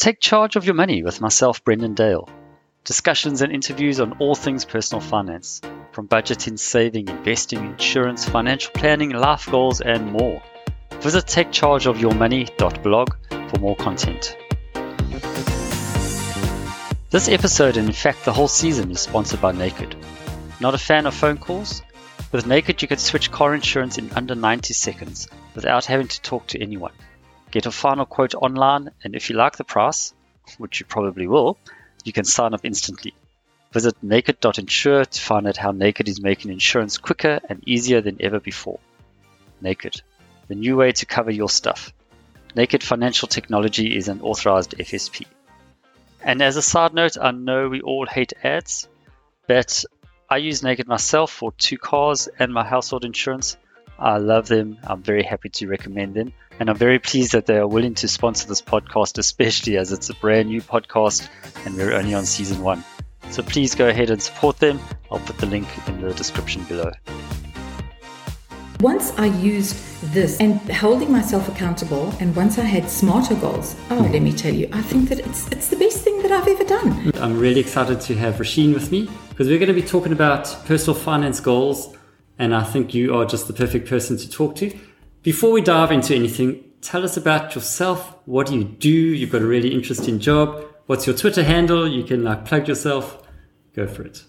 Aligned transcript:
Take 0.00 0.18
charge 0.18 0.56
of 0.56 0.64
your 0.64 0.74
money 0.74 1.02
with 1.02 1.20
myself, 1.20 1.62
Brendan 1.62 1.92
Dale. 1.92 2.26
Discussions 2.84 3.42
and 3.42 3.52
interviews 3.52 4.00
on 4.00 4.14
all 4.14 4.34
things 4.34 4.64
personal 4.64 5.02
finance, 5.02 5.60
from 5.92 6.08
budgeting, 6.08 6.58
saving, 6.58 7.08
investing, 7.08 7.66
insurance, 7.66 8.26
financial 8.26 8.72
planning, 8.72 9.10
life 9.10 9.50
goals, 9.50 9.82
and 9.82 10.10
more. 10.10 10.42
Visit 11.02 11.26
takechargeofyourmoney.blog 11.26 13.14
for 13.50 13.58
more 13.60 13.76
content. 13.76 14.38
This 17.10 17.28
episode, 17.28 17.76
and 17.76 17.86
in 17.86 17.92
fact 17.92 18.24
the 18.24 18.32
whole 18.32 18.48
season, 18.48 18.90
is 18.92 19.00
sponsored 19.02 19.42
by 19.42 19.52
Naked. 19.52 19.94
Not 20.60 20.72
a 20.74 20.78
fan 20.78 21.04
of 21.04 21.12
phone 21.12 21.36
calls? 21.36 21.82
With 22.32 22.46
Naked, 22.46 22.80
you 22.80 22.88
can 22.88 22.96
switch 22.96 23.30
car 23.30 23.54
insurance 23.54 23.98
in 23.98 24.10
under 24.12 24.34
90 24.34 24.72
seconds 24.72 25.28
without 25.54 25.84
having 25.84 26.08
to 26.08 26.22
talk 26.22 26.46
to 26.46 26.58
anyone. 26.58 26.92
Get 27.50 27.66
a 27.66 27.72
final 27.72 28.06
quote 28.06 28.34
online, 28.34 28.90
and 29.02 29.14
if 29.14 29.28
you 29.28 29.36
like 29.36 29.56
the 29.56 29.64
price, 29.64 30.14
which 30.58 30.80
you 30.80 30.86
probably 30.86 31.26
will, 31.26 31.58
you 32.04 32.12
can 32.12 32.24
sign 32.24 32.54
up 32.54 32.64
instantly. 32.64 33.14
Visit 33.72 33.96
naked.insure 34.02 35.04
to 35.04 35.20
find 35.20 35.46
out 35.46 35.56
how 35.56 35.70
Naked 35.70 36.08
is 36.08 36.20
making 36.20 36.52
insurance 36.52 36.98
quicker 36.98 37.40
and 37.48 37.62
easier 37.66 38.00
than 38.00 38.18
ever 38.20 38.40
before. 38.40 38.80
Naked, 39.60 40.02
the 40.48 40.54
new 40.54 40.76
way 40.76 40.92
to 40.92 41.06
cover 41.06 41.30
your 41.30 41.48
stuff. 41.48 41.92
Naked 42.56 42.82
Financial 42.82 43.28
Technology 43.28 43.96
is 43.96 44.08
an 44.08 44.22
authorized 44.22 44.74
FSP. 44.76 45.26
And 46.22 46.42
as 46.42 46.56
a 46.56 46.62
side 46.62 46.94
note, 46.94 47.16
I 47.20 47.30
know 47.30 47.68
we 47.68 47.80
all 47.80 48.06
hate 48.06 48.32
ads, 48.42 48.88
but 49.46 49.84
I 50.28 50.38
use 50.38 50.62
Naked 50.62 50.88
myself 50.88 51.30
for 51.30 51.52
two 51.52 51.78
cars 51.78 52.28
and 52.38 52.52
my 52.52 52.64
household 52.64 53.04
insurance. 53.04 53.56
I 53.98 54.18
love 54.18 54.48
them. 54.48 54.78
I'm 54.82 55.02
very 55.02 55.22
happy 55.22 55.50
to 55.50 55.68
recommend 55.68 56.14
them. 56.14 56.32
And 56.60 56.68
I'm 56.68 56.76
very 56.76 56.98
pleased 56.98 57.32
that 57.32 57.46
they 57.46 57.56
are 57.56 57.66
willing 57.66 57.94
to 57.94 58.06
sponsor 58.06 58.46
this 58.46 58.60
podcast, 58.60 59.16
especially 59.16 59.78
as 59.78 59.92
it's 59.92 60.10
a 60.10 60.14
brand 60.14 60.50
new 60.50 60.60
podcast 60.60 61.26
and 61.64 61.74
we're 61.74 61.94
only 61.94 62.12
on 62.12 62.26
season 62.26 62.62
one. 62.62 62.84
So 63.30 63.42
please 63.42 63.74
go 63.74 63.88
ahead 63.88 64.10
and 64.10 64.22
support 64.22 64.58
them. 64.58 64.78
I'll 65.10 65.20
put 65.20 65.38
the 65.38 65.46
link 65.46 65.66
in 65.88 66.02
the 66.02 66.12
description 66.12 66.62
below. 66.64 66.92
Once 68.80 69.18
I 69.18 69.26
used 69.38 69.74
this 70.12 70.38
and 70.38 70.60
holding 70.70 71.10
myself 71.10 71.48
accountable, 71.48 72.12
and 72.20 72.36
once 72.36 72.58
I 72.58 72.64
had 72.64 72.90
smarter 72.90 73.36
goals, 73.36 73.74
oh, 73.88 74.02
hmm. 74.02 74.12
let 74.12 74.20
me 74.20 74.32
tell 74.32 74.52
you, 74.54 74.68
I 74.70 74.82
think 74.82 75.08
that 75.08 75.18
it's 75.20 75.48
it's 75.48 75.68
the 75.68 75.76
best 75.76 76.02
thing 76.04 76.20
that 76.22 76.30
I've 76.30 76.48
ever 76.48 76.64
done. 76.64 77.12
I'm 77.16 77.38
really 77.38 77.60
excited 77.60 78.02
to 78.02 78.14
have 78.16 78.34
Roisin 78.34 78.74
with 78.74 78.90
me 78.90 79.08
because 79.30 79.48
we're 79.48 79.58
going 79.58 79.74
to 79.74 79.80
be 79.80 79.86
talking 79.86 80.12
about 80.12 80.44
personal 80.66 80.94
finance 80.94 81.40
goals, 81.40 81.96
and 82.38 82.54
I 82.54 82.64
think 82.64 82.92
you 82.92 83.14
are 83.14 83.24
just 83.24 83.46
the 83.46 83.54
perfect 83.54 83.88
person 83.88 84.18
to 84.18 84.28
talk 84.28 84.56
to. 84.56 84.70
Before 85.22 85.52
we 85.52 85.60
dive 85.60 85.92
into 85.92 86.14
anything, 86.14 86.64
tell 86.80 87.04
us 87.04 87.16
about 87.18 87.54
yourself. 87.54 88.16
What 88.24 88.46
do 88.46 88.56
you 88.56 88.64
do? 88.64 88.88
You've 88.88 89.30
got 89.30 89.42
a 89.42 89.46
really 89.46 89.74
interesting 89.74 90.18
job. 90.18 90.64
What's 90.86 91.06
your 91.06 91.14
Twitter 91.14 91.42
handle? 91.42 91.86
You 91.86 92.04
can 92.04 92.24
like 92.24 92.46
plug 92.46 92.66
yourself. 92.66 93.22
Go 93.74 93.86
for 93.86 94.02
it. 94.02 94.24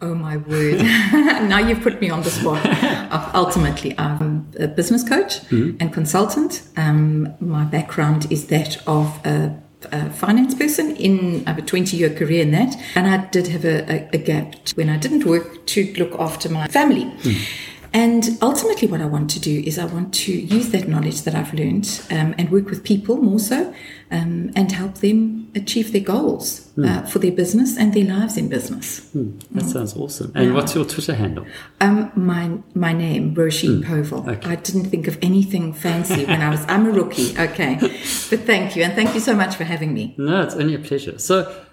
Oh 0.00 0.14
my 0.14 0.38
word. 0.38 0.78
now 0.82 1.58
you've 1.58 1.82
put 1.82 2.00
me 2.00 2.10
on 2.10 2.22
the 2.22 2.30
spot. 2.30 2.66
Uh, 3.10 3.28
ultimately, 3.34 3.92
I'm 3.98 4.48
a 4.56 4.68
business 4.68 5.02
coach 5.02 5.40
mm-hmm. 5.48 5.76
and 5.80 5.92
consultant. 5.92 6.62
Um, 6.76 7.34
my 7.40 7.64
background 7.64 8.30
is 8.30 8.46
that 8.46 8.76
of 8.86 9.18
a, 9.26 9.60
a 9.90 10.10
finance 10.10 10.54
person 10.54 10.94
in 10.94 11.42
I 11.44 11.50
have 11.50 11.58
a 11.58 11.62
20 11.62 11.96
year 11.96 12.10
career 12.10 12.42
in 12.42 12.52
that. 12.52 12.76
And 12.94 13.08
I 13.08 13.26
did 13.26 13.48
have 13.48 13.64
a, 13.64 13.92
a, 13.92 14.10
a, 14.12 14.18
gap 14.18 14.54
when 14.76 14.88
I 14.88 14.96
didn't 14.96 15.24
work 15.24 15.66
to 15.66 15.92
look 15.94 16.14
after 16.20 16.48
my 16.48 16.68
family. 16.68 17.06
Mm. 17.22 17.48
And 17.92 18.38
ultimately, 18.40 18.86
what 18.86 19.00
I 19.00 19.06
want 19.06 19.30
to 19.30 19.40
do 19.40 19.62
is 19.66 19.78
I 19.78 19.84
want 19.84 20.14
to 20.14 20.32
use 20.32 20.70
that 20.70 20.88
knowledge 20.88 21.22
that 21.22 21.34
I've 21.34 21.52
learned 21.52 22.02
um, 22.10 22.34
and 22.38 22.50
work 22.50 22.66
with 22.66 22.84
people 22.84 23.16
more 23.16 23.40
so 23.40 23.74
um, 24.12 24.52
and 24.54 24.70
help 24.70 24.98
them 24.98 25.50
achieve 25.56 25.90
their 25.90 26.00
goals 26.00 26.68
mm. 26.76 26.88
uh, 26.88 27.04
for 27.06 27.18
their 27.18 27.32
business 27.32 27.76
and 27.76 27.92
their 27.92 28.04
lives 28.04 28.36
in 28.36 28.48
business. 28.48 29.00
Mm. 29.14 29.40
That 29.50 29.64
mm. 29.64 29.72
sounds 29.72 29.96
awesome. 29.96 30.30
And 30.36 30.48
yeah. 30.48 30.54
what's 30.54 30.74
your 30.74 30.84
Twitter 30.84 31.14
handle? 31.14 31.46
Um, 31.80 32.12
my 32.14 32.58
my 32.74 32.92
name, 32.92 33.34
Roisin 33.34 33.82
Povall. 33.82 34.28
Okay. 34.28 34.50
I 34.50 34.54
didn't 34.54 34.84
think 34.84 35.08
of 35.08 35.18
anything 35.20 35.72
fancy 35.72 36.24
when 36.26 36.40
I 36.42 36.50
was. 36.50 36.64
I'm 36.68 36.86
a 36.86 36.92
rookie. 36.92 37.36
Okay, 37.36 37.76
but 37.80 38.40
thank 38.40 38.76
you 38.76 38.84
and 38.84 38.94
thank 38.94 39.14
you 39.14 39.20
so 39.20 39.34
much 39.34 39.56
for 39.56 39.64
having 39.64 39.92
me. 39.92 40.14
No, 40.16 40.42
it's 40.42 40.54
only 40.54 40.74
a 40.74 40.78
pleasure. 40.78 41.18
So 41.18 41.64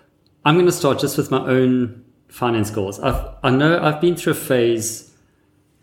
I'm 0.46 0.56
going 0.56 0.66
to 0.66 0.72
start 0.72 1.00
just 1.00 1.18
with 1.18 1.30
my 1.30 1.46
own 1.46 2.04
finance 2.28 2.70
goals. 2.70 3.00
I've, 3.00 3.36
I 3.44 3.52
know 3.52 3.80
I've 3.82 4.02
been 4.02 4.16
through 4.16 4.34
a 4.34 4.36
phase 4.36 5.07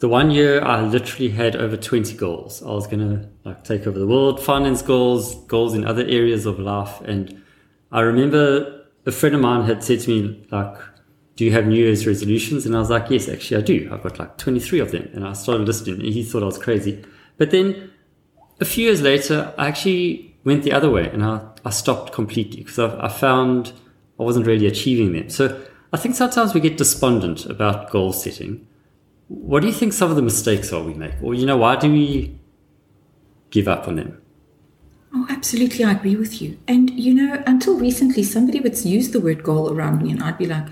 the 0.05 0.09
one 0.09 0.31
year 0.31 0.63
I 0.63 0.83
literally 0.83 1.31
had 1.31 1.57
over 1.57 1.79
20 1.79 2.15
goals. 2.19 2.63
I 2.63 2.67
was 2.67 2.87
to 2.89 3.27
like 3.45 3.65
take 3.65 3.87
over 3.87 3.99
the 3.99 4.07
world, 4.07 4.39
finance 4.39 4.83
goals, 4.83 5.35
goals 5.47 5.73
in 5.73 5.87
other 5.87 6.03
areas 6.03 6.45
of 6.45 6.59
life. 6.59 7.01
And 7.07 7.43
I 7.91 8.01
remember 8.01 8.85
a 9.07 9.11
friend 9.11 9.35
of 9.35 9.41
mine 9.41 9.65
had 9.65 9.83
said 9.83 10.01
to 10.01 10.11
me, 10.11 10.47
like, 10.51 10.77
do 11.37 11.47
you 11.47 11.53
have 11.53 11.67
New 11.67 11.83
Year's 11.83 12.07
resolutions? 12.07 12.67
And 12.67 12.77
I 12.77 12.81
was 12.81 12.91
like, 12.91 13.09
yes, 13.09 13.31
actually 13.31 13.57
I 13.57 13.61
do. 13.63 13.89
I've 13.91 14.03
got 14.03 14.19
like 14.19 14.37
23 14.37 14.81
of 14.81 14.91
them. 14.91 15.09
And 15.15 15.27
I 15.27 15.33
started 15.33 15.67
listening 15.67 16.03
and 16.03 16.13
he 16.13 16.23
thought 16.23 16.43
I 16.43 16.47
was 16.53 16.59
crazy. 16.59 17.03
But 17.39 17.51
then 17.51 17.91
a 18.61 18.67
few 18.67 18.85
years 18.85 19.01
later, 19.01 19.55
I 19.57 19.69
actually 19.69 20.37
went 20.45 20.65
the 20.65 20.73
other 20.73 20.91
way 20.91 21.09
and 21.09 21.25
I, 21.25 21.49
I 21.65 21.71
stopped 21.71 22.13
completely 22.13 22.59
because 22.59 22.79
I, 22.79 23.07
I 23.07 23.09
found 23.09 23.73
I 24.21 24.23
wasn't 24.23 24.47
really 24.47 24.67
achieving 24.67 25.15
them. 25.15 25.31
So 25.31 25.65
I 25.95 25.97
think 25.97 26.15
sometimes 26.15 26.53
we 26.53 26.61
get 26.61 26.77
despondent 26.77 27.47
about 27.47 27.89
goal 27.89 28.13
setting 28.13 28.67
what 29.29 29.61
do 29.61 29.67
you 29.67 29.73
think 29.73 29.93
some 29.93 30.11
of 30.11 30.17
the 30.17 30.23
mistakes 30.23 30.73
are 30.73 30.83
we 30.83 30.95
make? 30.95 31.15
Or, 31.23 31.35
you 31.35 31.47
know, 31.47 31.57
why 31.57 31.77
do 31.77 31.91
we 31.91 32.39
give 33.51 33.69
up 33.69 33.89
on 33.89 33.97
them? 33.97 34.21
Oh, 35.15 35.27
absolutely. 35.31 35.85
I 35.85 35.93
agree 35.93 36.17
with 36.17 36.43
you. 36.43 36.59
And, 36.67 36.91
you 36.91 37.15
know, 37.15 37.43
until 37.47 37.79
recently, 37.79 38.23
somebody 38.23 38.61
would 38.61 38.85
use 38.85 39.11
the 39.13 39.21
word 39.21 39.43
goal 39.43 39.73
around 39.73 40.03
me, 40.03 40.11
and 40.11 40.23
I'd 40.23 40.39
be 40.39 40.47
like, 40.47 40.67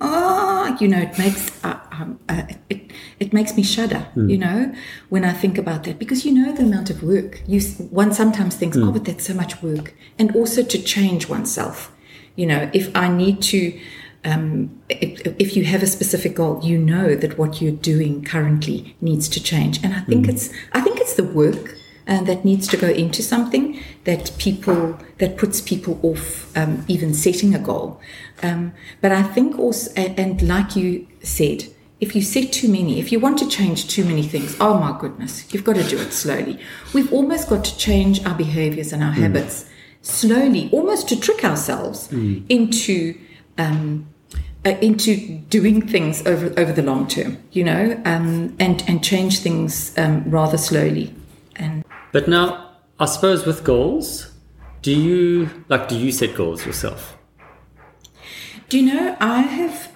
oh, 0.00 0.76
you 0.80 0.88
know, 0.88 0.98
it 0.98 1.16
makes 1.18 1.64
uh, 1.64 1.78
um, 1.92 2.18
uh, 2.28 2.42
it, 2.68 2.90
it 3.20 3.32
makes 3.32 3.56
me 3.56 3.62
shudder, 3.62 4.08
mm. 4.16 4.30
you 4.30 4.36
know, 4.36 4.74
when 5.10 5.24
I 5.24 5.32
think 5.32 5.56
about 5.58 5.84
that 5.84 5.98
because 5.98 6.26
you 6.26 6.32
know 6.32 6.52
the 6.52 6.62
amount 6.62 6.90
of 6.90 7.02
work. 7.02 7.42
You 7.46 7.60
one 7.60 8.12
sometimes 8.12 8.56
thinks, 8.56 8.76
mm. 8.76 8.88
oh, 8.88 8.92
but 8.92 9.04
that's 9.04 9.26
so 9.26 9.34
much 9.34 9.62
work, 9.62 9.94
and 10.18 10.34
also 10.34 10.62
to 10.62 10.82
change 10.82 11.28
oneself. 11.28 11.92
You 12.34 12.46
know, 12.46 12.70
if 12.72 12.94
I 12.96 13.08
need 13.08 13.42
to 13.42 13.78
um, 14.24 14.80
if, 14.88 15.26
if, 15.38 15.56
you 15.56 15.64
have 15.64 15.82
a 15.82 15.86
specific 15.86 16.36
goal, 16.36 16.60
you 16.62 16.78
know 16.78 17.16
that 17.16 17.38
what 17.38 17.60
you're 17.60 17.72
doing 17.72 18.24
currently 18.24 18.94
needs 19.00 19.28
to 19.30 19.42
change. 19.42 19.82
And 19.82 19.92
I 19.92 20.00
think 20.00 20.26
mm. 20.26 20.30
it's 20.30 20.50
I 20.72 20.80
think 20.80 21.00
it's 21.00 21.14
the 21.14 21.24
work 21.24 21.76
uh, 22.06 22.22
that 22.22 22.44
needs 22.44 22.66
to 22.68 22.76
go 22.76 22.88
into 22.88 23.22
something 23.22 23.80
that 24.04 24.32
people 24.38 24.98
that 25.18 25.36
puts 25.36 25.60
people 25.60 25.98
off 26.02 26.56
um, 26.56 26.84
even 26.88 27.14
setting 27.14 27.54
a 27.54 27.58
goal. 27.58 28.00
Um, 28.42 28.72
but 29.00 29.12
I 29.12 29.22
think 29.22 29.58
also, 29.58 29.92
and, 29.96 30.40
like 30.42 30.76
you 30.76 31.06
said, 31.22 31.64
if 32.00 32.16
you 32.16 32.22
set 32.22 32.52
too 32.52 32.68
many, 32.68 32.98
if 32.98 33.12
you 33.12 33.20
want 33.20 33.38
to 33.38 33.48
change 33.48 33.88
too 33.88 34.04
many 34.04 34.22
things, 34.22 34.56
oh 34.60 34.78
my 34.78 34.96
goodness, 35.00 35.52
you've 35.52 35.64
got 35.64 35.76
to 35.76 35.84
do 35.84 35.98
it 35.98 36.12
slowly. 36.12 36.58
We've 36.92 37.12
almost 37.12 37.48
got 37.48 37.64
to 37.64 37.76
change 37.76 38.24
our 38.24 38.34
behaviors 38.34 38.92
and 38.92 39.02
our 39.02 39.12
mm. 39.12 39.18
habits 39.18 39.68
slowly, 40.00 40.68
almost 40.72 41.08
to 41.10 41.20
trick 41.20 41.44
ourselves 41.44 42.08
mm. 42.08 42.44
into 42.48 43.16
um, 43.58 44.08
into 44.64 45.38
doing 45.48 45.86
things 45.86 46.24
over 46.26 46.52
over 46.58 46.72
the 46.72 46.82
long 46.82 47.08
term, 47.08 47.38
you 47.52 47.64
know, 47.64 48.00
um, 48.04 48.54
and 48.58 48.82
and 48.88 49.02
change 49.02 49.40
things 49.40 49.96
um, 49.98 50.28
rather 50.30 50.58
slowly. 50.58 51.14
And 51.56 51.84
but 52.12 52.28
now, 52.28 52.70
I 52.98 53.06
suppose 53.06 53.44
with 53.44 53.64
goals, 53.64 54.30
do 54.82 54.92
you 54.92 55.50
like 55.68 55.88
do 55.88 55.98
you 55.98 56.12
set 56.12 56.34
goals 56.34 56.64
yourself? 56.64 57.16
Do 58.68 58.78
you 58.78 58.94
know 58.94 59.16
I 59.20 59.42
have 59.42 59.92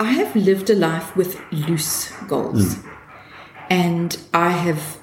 I 0.00 0.12
have 0.12 0.34
lived 0.34 0.68
a 0.70 0.74
life 0.74 1.14
with 1.16 1.40
loose 1.52 2.10
goals, 2.26 2.74
mm. 2.74 2.96
and 3.70 4.18
I 4.34 4.50
have 4.50 4.98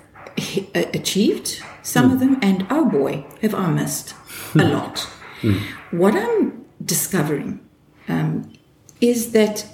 achieved 0.93 1.63
some 1.83 2.09
mm. 2.09 2.13
of 2.13 2.19
them, 2.19 2.37
and 2.41 2.67
oh 2.69 2.85
boy, 2.85 3.25
have 3.41 3.55
I 3.55 3.67
missed 3.71 4.13
a 4.55 4.65
lot. 4.65 5.07
Mm. 5.41 5.61
What 5.91 6.15
I'm 6.15 6.65
discovering 6.83 7.61
um, 8.09 8.51
is 9.01 9.31
that 9.31 9.65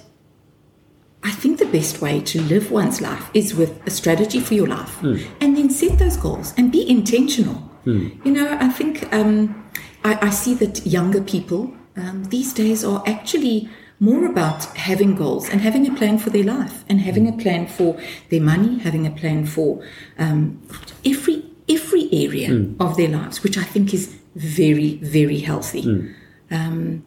I 1.22 1.30
think 1.30 1.58
the 1.58 1.66
best 1.66 2.00
way 2.00 2.20
to 2.20 2.40
live 2.42 2.70
one's 2.70 3.00
life 3.00 3.30
is 3.34 3.54
with 3.54 3.84
a 3.86 3.90
strategy 3.90 4.38
for 4.38 4.54
your 4.54 4.68
life 4.68 5.00
mm. 5.00 5.26
and 5.40 5.56
then 5.56 5.70
set 5.70 5.98
those 5.98 6.16
goals 6.16 6.54
and 6.56 6.70
be 6.70 6.88
intentional. 6.88 7.68
Mm. 7.84 8.24
You 8.24 8.32
know, 8.32 8.56
I 8.60 8.68
think 8.68 9.12
um, 9.12 9.68
I, 10.04 10.18
I, 10.28 10.30
see 10.30 10.54
that 10.54 10.86
younger 10.86 11.20
people 11.20 11.74
um, 11.96 12.24
these 12.26 12.52
days 12.52 12.84
are 12.84 13.02
actually 13.06 13.68
more 13.98 14.24
about 14.26 14.64
having 14.76 15.16
goals 15.16 15.48
and 15.48 15.60
having 15.60 15.88
a 15.88 15.94
plan 15.94 16.18
for 16.18 16.30
their 16.30 16.44
life 16.44 16.84
and 16.88 17.00
having 17.00 17.26
a 17.26 17.32
plan 17.32 17.66
for 17.66 17.98
their 18.30 18.42
money, 18.42 18.78
having 18.78 19.04
a 19.06 19.10
plan 19.10 19.46
for 19.46 19.82
um, 20.18 20.62
every 21.04 21.44
every 21.68 22.08
area 22.12 22.50
mm. 22.50 22.76
of 22.78 22.96
their 22.96 23.08
lives, 23.08 23.42
which 23.42 23.58
I 23.58 23.64
think 23.64 23.92
is 23.92 24.14
very 24.36 24.96
very 24.96 25.38
healthy. 25.38 26.14
Um, 26.50 27.04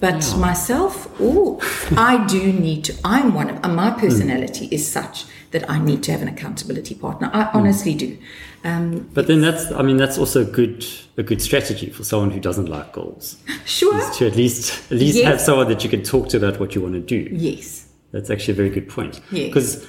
But 0.00 0.36
myself, 0.38 1.12
oh, 1.20 1.58
I 1.96 2.24
do 2.26 2.52
need 2.52 2.84
to. 2.84 2.94
I'm 3.04 3.34
one 3.34 3.50
of 3.50 3.64
uh, 3.64 3.68
my 3.68 3.90
personality 3.90 4.68
is 4.70 4.90
such 4.90 5.24
that 5.50 5.68
I 5.68 5.78
need 5.78 6.02
to 6.04 6.12
have 6.12 6.22
an 6.22 6.28
accountability 6.28 6.94
partner. 6.94 7.30
I 7.32 7.44
hmm. 7.44 7.58
honestly 7.58 7.94
do. 7.94 8.16
Um, 8.64 9.08
But 9.14 9.26
then 9.26 9.40
that's, 9.40 9.72
I 9.72 9.82
mean, 9.82 9.96
that's 9.96 10.18
also 10.18 10.42
a 10.42 10.44
good 10.44 10.84
a 11.16 11.22
good 11.22 11.42
strategy 11.42 11.90
for 11.90 12.04
someone 12.04 12.30
who 12.30 12.40
doesn't 12.40 12.66
like 12.66 12.92
goals. 12.92 13.36
sure. 13.64 13.98
Is 13.98 14.16
to 14.18 14.26
at 14.26 14.36
least 14.36 14.92
at 14.92 14.98
least 14.98 15.16
Yes. 15.16 15.26
have 15.26 15.40
someone 15.40 15.68
that 15.68 15.82
you 15.82 15.90
can 15.90 16.02
talk 16.02 16.28
to 16.28 16.36
about 16.36 16.60
what 16.60 16.74
you 16.74 16.80
want 16.80 16.94
to 16.94 17.00
do. 17.00 17.28
Yes. 17.34 17.86
That's 18.12 18.30
actually 18.30 18.52
a 18.52 18.56
very 18.56 18.70
good 18.70 18.88
point. 18.88 19.20
Yes. 19.30 19.46
Because, 19.48 19.86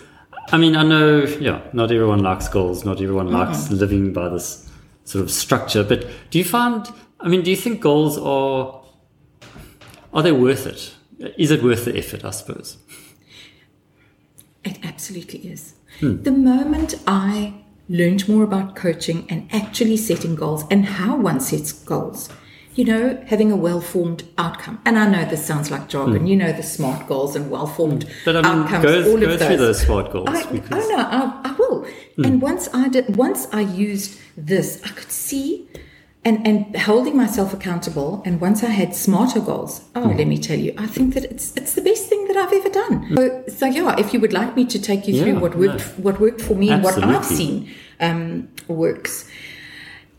I 0.52 0.58
mean, 0.58 0.76
I 0.76 0.84
know, 0.84 1.24
yeah, 1.40 1.62
not 1.74 1.92
everyone 1.92 2.22
likes 2.24 2.50
goals, 2.50 2.84
not 2.84 3.00
everyone 3.02 3.28
mm-hmm. 3.28 3.52
likes 3.52 3.72
living 3.72 4.12
by 4.12 4.30
this 4.30 4.70
sort 5.06 5.24
of 5.24 5.32
structure. 5.32 5.84
But 5.84 6.08
do 6.30 6.38
you 6.38 6.44
find, 6.44 6.86
I 7.20 7.30
mean, 7.30 7.44
do 7.44 7.50
you 7.50 7.56
think 7.58 7.82
goals 7.82 8.18
are, 8.18 8.82
are 10.14 10.24
they 10.24 10.32
worth 10.32 10.66
it? 10.66 10.94
Is 11.38 11.52
it 11.52 11.64
worth 11.64 11.86
the 11.86 11.98
effort, 11.98 12.24
I 12.24 12.32
suppose? 12.32 12.78
It 14.64 14.80
absolutely 14.84 15.40
is. 15.40 15.76
Hmm. 16.00 16.22
The 16.24 16.32
moment 16.32 16.96
I 17.08 17.54
learned 17.88 18.28
more 18.30 18.44
about 18.44 18.76
coaching 18.76 19.26
and 19.30 19.48
actually 19.52 19.98
setting 19.98 20.36
goals 20.36 20.64
and 20.70 20.86
how 20.86 21.18
one 21.18 21.40
sets 21.40 21.72
goals, 21.72 22.30
you 22.76 22.86
know, 22.86 23.22
having 23.28 23.52
a 23.52 23.56
well 23.56 23.82
formed 23.82 24.24
outcome. 24.38 24.82
And 24.86 24.98
I 24.98 25.10
know 25.10 25.26
this 25.26 25.46
sounds 25.46 25.72
like 25.72 25.90
jargon, 25.90 26.22
hmm. 26.22 26.28
you 26.28 26.36
know, 26.36 26.52
the 26.52 26.64
SMART 26.64 27.08
goals 27.08 27.36
and 27.36 27.50
well 27.50 27.68
formed 27.68 28.04
hmm. 28.04 28.10
But 28.26 28.38
I 28.38 28.42
mean, 28.42 28.64
outcomes, 28.64 28.84
go, 28.86 29.12
all 29.12 29.20
go 29.20 29.34
of 29.34 29.40
through 29.40 29.58
those. 29.58 29.80
those 29.80 29.82
SMART 29.82 30.12
goals. 30.12 30.30
I, 30.30 30.52
because, 30.52 30.86
oh 30.86 30.90
no, 30.90 30.98
I, 30.98 31.42
I 31.44 31.52
will. 31.54 31.88
And 32.24 32.42
once 32.42 32.70
I 32.74 32.90
did, 32.90 33.16
once 33.16 33.48
I 33.52 33.62
used 33.62 34.20
this, 34.36 34.82
I 34.84 34.90
could 34.90 35.12
see 35.12 35.68
and 36.26 36.46
and 36.46 36.76
holding 36.76 37.16
myself 37.16 37.54
accountable. 37.54 38.22
And 38.26 38.42
once 38.42 38.64
I 38.64 38.70
had 38.70 38.96
smarter 38.96 39.40
goals, 39.40 39.82
oh, 39.96 40.02
let 40.02 40.28
me 40.28 40.38
tell 40.38 40.60
you, 40.60 40.74
I 40.78 40.88
think 40.88 41.14
that 41.14 41.26
it's 41.26 41.56
it's 41.56 41.74
the 41.74 41.82
best 41.82 42.08
thing 42.08 42.28
that 42.28 42.38
I've 42.38 42.54
ever 42.54 42.70
done. 42.70 43.16
So, 43.16 43.44
so 43.48 43.66
yeah, 43.66 43.96
if 43.98 44.14
you 44.14 44.20
would 44.20 44.34
like 44.34 44.56
me 44.56 44.66
to 44.66 44.82
take 44.82 45.08
you 45.08 45.22
through 45.22 45.40
what 45.40 45.56
worked, 45.56 45.98
no. 45.98 46.04
what 46.04 46.20
worked 46.20 46.42
for 46.42 46.56
me, 46.56 46.70
and 46.70 46.84
what 46.84 47.02
I've 47.04 47.26
seen 47.26 47.70
um, 48.00 48.50
works. 48.68 49.30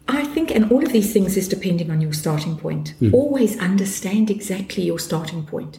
I 0.09 0.25
think, 0.25 0.51
and 0.51 0.73
all 0.73 0.85
of 0.85 0.93
these 0.93 1.13
things 1.13 1.37
is 1.37 1.47
depending 1.47 1.89
on 1.89 2.01
your 2.01 2.13
starting 2.13 2.57
point. 2.57 2.95
Hmm. 2.99 3.15
Always 3.15 3.57
understand 3.61 4.29
exactly 4.29 4.83
your 4.83 4.99
starting 4.99 5.47
point. 5.47 5.79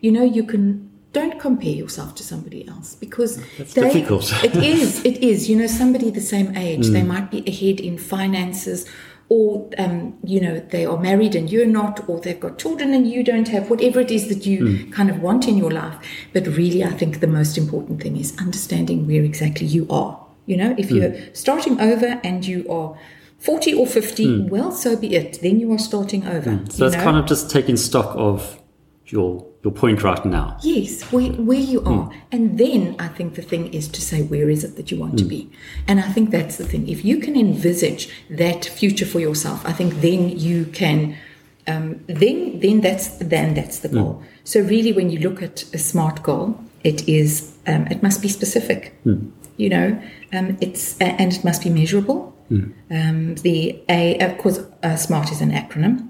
You 0.00 0.12
know, 0.12 0.22
you 0.22 0.44
can 0.44 0.88
don't 1.12 1.38
compare 1.38 1.74
yourself 1.74 2.14
to 2.14 2.22
somebody 2.22 2.66
else 2.66 2.94
because 2.94 3.36
That's 3.58 3.74
they- 3.74 3.82
difficult. 3.82 4.30
Hmm. 4.30 4.46
it 4.46 4.56
is. 4.56 5.04
It 5.04 5.18
is. 5.18 5.48
You 5.50 5.56
know, 5.56 5.66
somebody 5.66 6.10
the 6.10 6.20
same 6.20 6.56
age, 6.56 6.88
they 6.88 7.02
might 7.02 7.30
be 7.30 7.42
ahead 7.46 7.80
in 7.80 7.98
finances, 7.98 8.86
or 9.28 9.68
um, 9.78 10.14
you 10.24 10.40
know, 10.40 10.60
they 10.70 10.84
are 10.84 10.98
married 10.98 11.34
and 11.34 11.50
you're 11.50 11.66
not, 11.66 12.08
or 12.08 12.20
they've 12.20 12.38
got 12.38 12.58
children 12.58 12.92
and 12.94 13.10
you 13.10 13.22
don't 13.24 13.48
have. 13.48 13.70
Whatever 13.70 14.00
it 14.00 14.10
is 14.10 14.28
that 14.28 14.44
you 14.46 14.58
Hmm. 14.66 14.90
kind 14.90 15.10
of 15.10 15.20
want 15.22 15.48
in 15.48 15.56
your 15.56 15.70
life, 15.70 15.96
but 16.32 16.46
really, 16.46 16.84
I 16.84 16.90
think 16.90 17.20
the 17.20 17.26
most 17.26 17.56
important 17.56 18.02
thing 18.02 18.16
is 18.16 18.36
understanding 18.38 19.06
where 19.06 19.22
exactly 19.24 19.66
you 19.66 19.86
are. 19.90 20.18
You 20.46 20.56
know, 20.56 20.74
if 20.76 20.90
you're 20.90 21.14
starting 21.32 21.80
over 21.80 22.20
and 22.24 22.44
you 22.46 22.66
are 22.68 22.96
40 23.38 23.74
or 23.74 23.86
50, 23.86 24.48
well, 24.50 24.70
so 24.72 24.96
be 24.96 25.14
it. 25.14 25.40
Then 25.40 25.58
you 25.60 25.72
are 25.72 25.78
starting 25.78 26.26
over. 26.26 26.60
so 26.70 26.84
you 26.84 26.86
it's 26.86 26.96
know? 26.96 27.02
kind 27.02 27.16
of 27.16 27.26
just 27.26 27.50
taking 27.50 27.76
stock 27.76 28.12
of 28.16 28.58
your 29.12 29.46
your 29.64 29.72
point 29.72 30.02
right 30.02 30.24
now. 30.24 30.56
Yes, 30.62 31.02
where, 31.12 31.30
where 31.48 31.58
you 31.72 31.80
Hmm. 31.80 31.88
are. 31.92 32.10
And 32.32 32.58
then 32.58 32.96
I 32.98 33.06
think 33.08 33.34
the 33.34 33.42
thing 33.42 33.72
is 33.72 33.86
to 33.88 34.00
say, 34.00 34.22
where 34.22 34.50
is 34.50 34.64
it 34.64 34.74
that 34.76 34.90
you 34.90 34.98
want 34.98 35.18
to 35.18 35.24
be? 35.24 35.48
And 35.86 36.00
I 36.00 36.08
think 36.14 36.30
that's 36.30 36.56
the 36.56 36.64
thing. 36.64 36.88
If 36.88 37.04
you 37.04 37.18
can 37.18 37.36
envisage 37.36 38.08
that 38.28 38.64
future 38.64 39.06
for 39.06 39.20
yourself, 39.20 39.64
I 39.64 39.72
think 39.72 40.00
then 40.00 40.20
you 40.38 40.64
can. 40.66 41.16
Um, 41.68 42.00
then, 42.08 42.58
then 42.58 42.80
that's 42.80 43.06
then 43.18 43.54
that's 43.54 43.78
the 43.78 43.88
goal. 43.88 44.20
So 44.42 44.60
really, 44.62 44.92
when 44.92 45.10
you 45.10 45.20
look 45.20 45.40
at 45.42 45.62
a 45.72 45.78
smart 45.78 46.24
goal, 46.24 46.58
it 46.82 47.08
is 47.08 47.52
um, 47.68 47.86
it 47.86 48.02
must 48.02 48.20
be 48.20 48.28
specific. 48.28 48.80
You 49.58 49.68
know, 49.68 50.02
um, 50.32 50.56
it's 50.60 50.98
and 50.98 51.32
it 51.32 51.44
must 51.44 51.62
be 51.62 51.70
measurable. 51.70 52.34
Um, 52.90 53.36
the 53.46 53.78
A, 53.88 54.18
of 54.18 54.36
course, 54.38 54.58
uh, 54.82 54.96
SMART 54.96 55.30
is 55.30 55.40
an 55.40 55.52
acronym. 55.52 56.08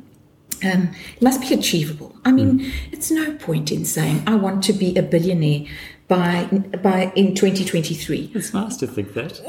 Um, 0.64 0.90
it 1.16 1.22
must 1.22 1.40
be 1.40 1.54
achievable. 1.54 2.14
I 2.24 2.32
mean, 2.32 2.72
it's 2.92 3.10
no 3.10 3.32
point 3.34 3.72
in 3.72 3.84
saying 3.84 4.22
I 4.26 4.34
want 4.36 4.62
to 4.64 4.72
be 4.72 4.94
a 4.96 5.02
billionaire 5.02 5.66
by 6.08 6.44
by 6.82 7.12
in 7.16 7.34
2023. 7.34 8.32
It's 8.34 8.52
nice 8.54 8.76
to 8.78 8.86
think 8.86 9.14
that. 9.14 9.40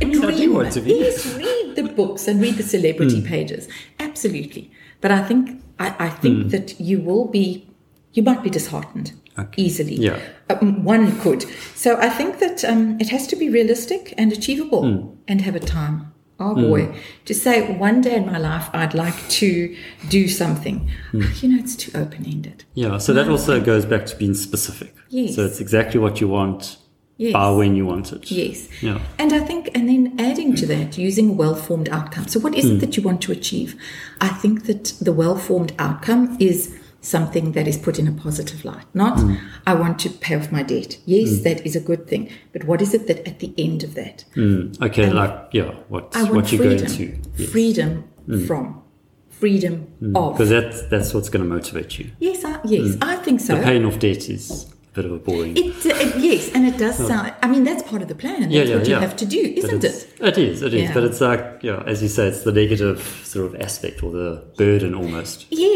A 0.00 0.04
mean, 0.04 0.24
I 0.24 0.36
do 0.36 0.52
want 0.52 0.72
to 0.72 0.80
be. 0.80 0.94
Yes, 0.94 1.26
read 1.36 1.76
the 1.76 1.84
books 1.84 2.26
and 2.28 2.40
read 2.40 2.56
the 2.56 2.62
celebrity 2.62 3.20
Hmm. 3.20 3.26
pages. 3.26 3.68
Absolutely. 4.00 4.70
But 5.00 5.10
I 5.12 5.22
think 5.22 5.62
I, 5.78 5.94
I 5.98 6.08
think 6.08 6.42
Hmm. 6.44 6.48
that 6.48 6.80
you 6.80 7.00
will 7.00 7.26
be 7.28 7.66
you 8.12 8.22
might 8.22 8.42
be 8.42 8.50
disheartened 8.50 9.12
easily. 9.56 9.94
Yeah. 9.96 10.18
Um, 10.50 10.84
one 10.84 11.18
could. 11.20 11.46
So 11.74 11.96
I 11.96 12.10
think 12.10 12.38
that 12.40 12.62
um, 12.64 12.98
it 13.00 13.08
has 13.08 13.26
to 13.28 13.36
be 13.36 13.48
realistic 13.48 14.12
and 14.18 14.30
achievable 14.32 14.82
Hmm. 14.82 15.08
and 15.28 15.40
have 15.40 15.54
a 15.56 15.60
time. 15.60 16.12
Oh 16.40 16.54
boy, 16.54 16.94
to 17.26 17.34
say 17.34 17.72
one 17.76 18.00
day 18.00 18.16
in 18.16 18.26
my 18.26 18.38
life 18.38 18.68
I'd 18.72 18.94
like 18.94 19.14
to 19.40 19.76
do 20.08 20.26
something, 20.28 20.88
Hmm. 21.12 21.22
you 21.40 21.48
know, 21.50 21.58
it's 21.62 21.76
too 21.76 21.92
open 21.96 22.24
ended. 22.26 22.64
Yeah, 22.74 22.98
so 22.98 23.12
that 23.12 23.28
also 23.28 23.60
goes 23.60 23.84
back 23.84 24.06
to 24.06 24.16
being 24.16 24.34
specific. 24.34 24.92
Yes. 25.08 25.36
So 25.36 25.44
it's 25.46 25.60
exactly 25.60 26.00
what 26.00 26.20
you 26.20 26.28
want 26.28 26.78
Yes. 27.18 27.34
by 27.34 27.50
when 27.52 27.76
you 27.76 27.86
want 27.86 28.12
it. 28.12 28.28
Yes. 28.30 28.66
Yeah. 28.80 28.98
And 29.18 29.32
I 29.32 29.38
think, 29.40 29.70
and 29.74 29.88
then 29.88 30.14
adding 30.18 30.56
to 30.56 30.66
that, 30.66 30.98
using 30.98 31.36
well 31.36 31.54
formed 31.54 31.88
outcome. 31.90 32.26
So, 32.26 32.40
what 32.40 32.54
is 32.56 32.64
Hmm. 32.64 32.72
it 32.76 32.80
that 32.80 32.96
you 32.96 33.02
want 33.04 33.20
to 33.22 33.32
achieve? 33.32 33.76
I 34.20 34.28
think 34.28 34.64
that 34.66 34.94
the 35.00 35.12
well 35.12 35.36
formed 35.36 35.72
outcome 35.78 36.36
is 36.40 36.70
something 37.02 37.52
that 37.52 37.66
is 37.68 37.76
put 37.76 37.98
in 37.98 38.06
a 38.08 38.12
positive 38.12 38.64
light, 38.64 38.86
not 38.94 39.20
Hmm. 39.20 39.34
I 39.66 39.74
want 39.74 39.98
to 40.00 40.08
pay 40.08 40.36
off 40.36 40.50
my 40.50 40.62
debt. 40.62 40.96
Yes, 41.04 41.40
that 41.40 41.66
is 41.66 41.76
a 41.76 41.80
good 41.80 42.06
thing. 42.08 42.30
But 42.52 42.64
what 42.64 42.80
is 42.80 42.94
it 42.94 43.06
that 43.08 43.26
at 43.28 43.40
the 43.40 43.52
end 43.58 43.82
of 43.84 43.94
that? 43.96 44.24
Mm, 44.36 44.80
okay, 44.80 45.10
like, 45.10 45.48
yeah, 45.52 45.74
what, 45.88 46.14
what 46.30 46.50
you're 46.50 46.62
freedom. 46.62 46.86
going 46.86 46.96
to. 46.96 47.18
Yes. 47.36 47.50
Freedom 47.50 48.04
from. 48.46 48.82
Freedom 49.28 49.88
of. 50.14 50.34
Because 50.34 50.50
that's, 50.50 50.82
that's 50.86 51.12
what's 51.12 51.28
going 51.28 51.42
to 51.42 51.48
motivate 51.48 51.98
you. 51.98 52.12
Yes, 52.20 52.44
I, 52.44 52.60
yes, 52.64 52.96
I 53.02 53.16
think 53.16 53.40
so. 53.40 53.56
The 53.56 53.62
paying 53.62 53.84
off 53.84 53.98
debt 53.98 54.28
is 54.28 54.72
a 54.92 54.94
bit 54.94 55.04
of 55.04 55.12
a 55.12 55.18
boring. 55.18 55.56
It, 55.56 55.84
it, 55.84 56.16
yes, 56.18 56.50
and 56.54 56.66
it 56.66 56.78
does 56.78 56.96
sound. 56.96 57.34
I 57.42 57.48
mean, 57.48 57.64
that's 57.64 57.82
part 57.82 58.02
of 58.02 58.08
the 58.08 58.14
plan. 58.14 58.42
That's 58.42 58.52
yeah, 58.52 58.62
yeah, 58.62 58.76
what 58.76 58.86
you 58.86 58.94
yeah. 58.94 59.00
have 59.00 59.16
to 59.16 59.26
do, 59.26 59.40
isn't 59.56 59.82
it? 59.82 60.14
It 60.20 60.38
is, 60.38 60.62
it 60.62 60.74
is. 60.74 60.92
But 60.92 61.02
it's 61.04 61.20
like, 61.20 61.60
yeah, 61.62 61.82
as 61.86 62.00
you 62.02 62.08
say, 62.08 62.28
it's 62.28 62.44
the 62.44 62.52
negative 62.52 63.00
sort 63.24 63.46
of 63.46 63.60
aspect 63.60 64.04
or 64.04 64.12
the 64.12 64.44
burden 64.56 64.94
almost. 64.94 65.46
Yes, 65.50 65.71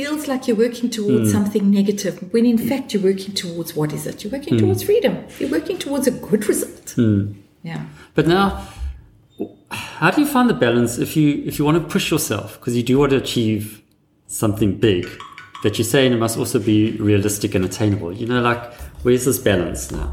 feels 0.00 0.22
like 0.28 0.42
you're 0.48 0.56
working 0.66 0.88
towards 0.98 1.26
Hmm. 1.28 1.36
something 1.36 1.64
negative 1.80 2.14
when 2.32 2.44
in 2.54 2.58
fact 2.70 2.86
you're 2.92 3.02
working 3.12 3.34
towards 3.42 3.70
what 3.78 3.90
is 3.92 4.02
it? 4.10 4.16
You're 4.24 4.32
working 4.38 4.54
Hmm. 4.54 4.62
towards 4.64 4.82
freedom. 4.90 5.14
You're 5.38 5.50
working 5.58 5.78
towards 5.84 6.06
a 6.12 6.14
good 6.28 6.42
result. 6.52 6.86
Yeah. 7.70 7.82
But 8.16 8.26
now, 8.26 8.44
how 9.70 10.10
do 10.14 10.18
you 10.22 10.26
find 10.36 10.46
the 10.52 10.58
balance 10.66 10.92
if 11.06 11.10
you 11.18 11.26
if 11.50 11.54
you 11.58 11.64
want 11.68 11.76
to 11.82 11.86
push 11.96 12.06
yourself 12.14 12.48
because 12.58 12.74
you 12.78 12.84
do 12.90 12.94
want 13.02 13.10
to 13.16 13.18
achieve 13.26 13.64
something 14.42 14.70
big, 14.88 15.02
but 15.62 15.70
you're 15.76 15.90
saying 15.94 16.08
it 16.16 16.20
must 16.26 16.36
also 16.42 16.58
be 16.72 16.78
realistic 17.10 17.50
and 17.56 17.62
attainable? 17.70 18.10
You 18.20 18.26
know, 18.30 18.40
like 18.50 18.62
where's 19.04 19.24
this 19.28 19.38
balance 19.50 19.82
now? 20.00 20.08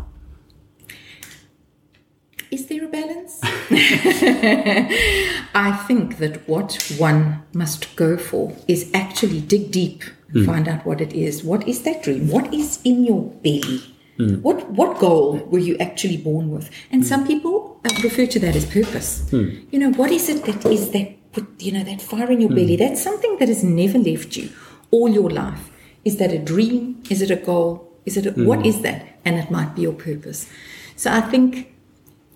Is 2.55 2.61
there 2.69 2.83
a 2.89 2.91
balance? 2.99 3.33
I 5.55 5.71
think 5.87 6.17
that 6.17 6.47
what 6.47 6.93
one 6.97 7.43
must 7.53 7.95
go 7.95 8.17
for 8.17 8.55
is 8.67 8.89
actually 8.93 9.41
dig 9.41 9.71
deep 9.71 10.03
and 10.29 10.45
hmm. 10.45 10.45
find 10.45 10.67
out 10.67 10.85
what 10.85 11.01
it 11.01 11.13
is. 11.13 11.43
What 11.43 11.67
is 11.67 11.83
that 11.83 12.03
dream? 12.03 12.29
What 12.29 12.53
is 12.53 12.79
in 12.83 13.05
your 13.05 13.23
belly? 13.43 13.81
Hmm. 14.17 14.35
What 14.41 14.69
what 14.71 14.99
goal 14.99 15.37
were 15.51 15.59
you 15.59 15.77
actually 15.77 16.17
born 16.17 16.49
with? 16.51 16.69
And 16.91 17.03
hmm. 17.03 17.07
some 17.07 17.27
people 17.27 17.79
uh, 17.85 17.93
refer 18.03 18.25
to 18.25 18.39
that 18.39 18.55
as 18.55 18.65
purpose. 18.65 19.31
You 19.31 19.79
know, 19.79 19.91
what 19.91 20.11
is 20.11 20.29
it 20.29 20.43
that 20.45 20.65
is 20.65 20.89
that 20.91 21.31
put, 21.31 21.45
you 21.61 21.71
know 21.71 21.83
that 21.83 22.01
fire 22.01 22.31
in 22.31 22.41
your 22.41 22.49
belly? 22.49 22.75
That's 22.75 23.01
something 23.01 23.37
that 23.37 23.47
has 23.47 23.63
never 23.63 23.99
left 23.99 24.35
you 24.35 24.49
all 24.91 25.09
your 25.09 25.29
life. 25.29 25.69
Is 26.03 26.17
that 26.17 26.31
a 26.31 26.39
dream? 26.39 27.03
Is 27.09 27.21
it 27.21 27.31
a 27.31 27.35
goal? 27.35 27.91
Is 28.05 28.17
it 28.17 28.25
a, 28.25 28.31
what 28.43 28.65
is 28.65 28.81
that? 28.81 29.19
And 29.25 29.35
it 29.37 29.51
might 29.51 29.75
be 29.75 29.81
your 29.81 29.93
purpose. 29.93 30.49
So 30.95 31.11
I 31.11 31.21
think 31.21 31.73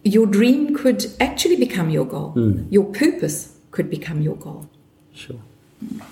your 0.03 0.25
dream 0.25 0.75
could 0.75 1.05
actually 1.20 1.55
become 1.55 1.89
your 1.89 2.05
goal. 2.05 2.31
Hmm. 2.31 2.65
Your 2.70 2.86
purpose 2.86 3.58
could 3.72 3.89
become 3.89 4.22
your 4.22 4.36
goal. 4.36 4.70
Sure, 5.13 5.39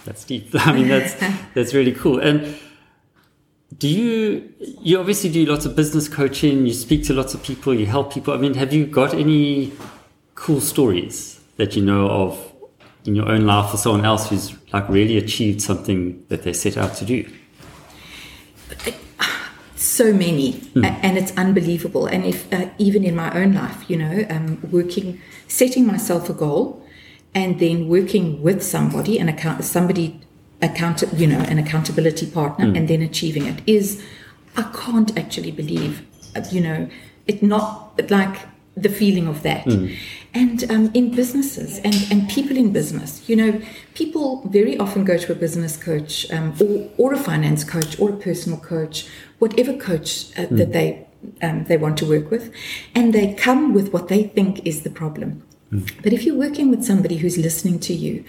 that's 0.05 0.23
deep. 0.23 0.49
I 0.53 0.73
mean, 0.73 0.87
that's 0.87 1.13
that's 1.53 1.73
really 1.73 1.93
cool. 1.93 2.19
And 2.19 2.55
do 3.77 3.87
you 3.87 4.53
you 4.81 4.99
obviously 4.99 5.31
do 5.31 5.45
lots 5.45 5.65
of 5.65 5.75
business 5.75 6.07
coaching? 6.07 6.65
You 6.65 6.73
speak 6.73 7.03
to 7.05 7.13
lots 7.13 7.33
of 7.33 7.43
people. 7.43 7.73
You 7.73 7.85
help 7.85 8.13
people. 8.13 8.33
I 8.33 8.37
mean, 8.37 8.53
have 8.55 8.73
you 8.73 8.85
got 8.85 9.13
any 9.13 9.73
cool 10.35 10.61
stories 10.61 11.39
that 11.57 11.75
you 11.75 11.83
know 11.83 12.09
of 12.09 12.53
in 13.05 13.15
your 13.15 13.29
own 13.29 13.45
life 13.45 13.73
or 13.73 13.77
someone 13.77 14.05
else 14.05 14.29
who's 14.29 14.55
like 14.71 14.87
really 14.89 15.17
achieved 15.17 15.61
something 15.61 16.23
that 16.29 16.43
they 16.43 16.53
set 16.53 16.77
out 16.77 16.95
to 16.95 17.05
do? 17.05 17.29
So 19.99 20.13
many, 20.13 20.47
a- 20.87 20.97
and 21.05 21.13
it's 21.21 21.33
unbelievable. 21.45 22.05
And 22.13 22.21
if 22.33 22.39
uh, 22.53 22.69
even 22.87 23.01
in 23.09 23.15
my 23.23 23.29
own 23.41 23.51
life, 23.63 23.79
you 23.91 23.97
know, 24.03 24.15
um, 24.35 24.47
working, 24.77 25.07
setting 25.59 25.83
myself 25.93 26.23
a 26.29 26.33
goal, 26.45 26.63
and 27.41 27.59
then 27.63 27.77
working 27.97 28.25
with 28.45 28.59
somebody 28.75 29.13
and 29.19 29.27
account 29.29 29.59
somebody 29.75 30.05
account, 30.69 30.97
you 31.21 31.27
know, 31.33 31.41
an 31.51 31.57
accountability 31.63 32.27
partner, 32.39 32.65
and 32.77 32.87
then 32.91 33.01
achieving 33.01 33.45
it 33.51 33.59
is, 33.77 33.87
I 34.61 34.63
can't 34.81 35.11
actually 35.21 35.51
believe, 35.61 35.93
uh, 36.35 36.43
you 36.55 36.61
know, 36.67 36.79
it 37.31 37.37
not 37.43 37.65
like 38.17 38.35
the 38.85 38.89
feeling 38.99 39.27
of 39.33 39.37
that. 39.47 39.65
And 40.33 40.69
um, 40.71 40.91
in 40.93 41.15
businesses 41.15 41.79
and, 41.79 41.95
and 42.11 42.29
people 42.29 42.55
in 42.55 42.71
business, 42.71 43.27
you 43.27 43.35
know, 43.35 43.61
people 43.95 44.47
very 44.47 44.77
often 44.77 45.03
go 45.03 45.17
to 45.17 45.31
a 45.31 45.35
business 45.35 45.75
coach 45.75 46.31
um, 46.31 46.55
or, 46.61 46.89
or 46.97 47.13
a 47.13 47.17
finance 47.17 47.63
coach 47.63 47.99
or 47.99 48.11
a 48.11 48.17
personal 48.17 48.59
coach, 48.59 49.07
whatever 49.39 49.75
coach 49.75 50.27
uh, 50.37 50.45
that 50.51 50.71
they 50.71 51.07
um, 51.41 51.65
they 51.65 51.77
want 51.77 51.97
to 51.97 52.05
work 52.05 52.31
with, 52.31 52.53
and 52.95 53.11
they 53.11 53.33
come 53.33 53.73
with 53.73 53.91
what 53.91 54.07
they 54.07 54.23
think 54.23 54.65
is 54.65 54.83
the 54.83 54.89
problem. 54.89 55.43
But 56.03 56.13
if 56.13 56.23
you're 56.23 56.35
working 56.35 56.69
with 56.69 56.83
somebody 56.83 57.17
who's 57.17 57.37
listening 57.37 57.79
to 57.81 57.93
you 57.93 58.23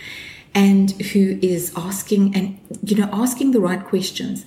and 0.54 0.90
who 1.12 1.38
is 1.40 1.73
asking 1.76 2.35
and 2.35 2.59
you 2.83 2.97
know 2.97 3.09
asking 3.12 3.52
the 3.52 3.61
right 3.61 3.85
questions, 3.85 4.45